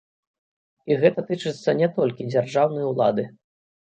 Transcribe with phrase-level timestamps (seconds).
[0.93, 3.23] І гэта тычыцца не толькі дзяржаўнай улады.